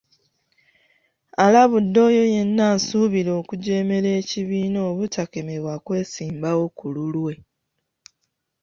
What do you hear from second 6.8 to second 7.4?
lulwe.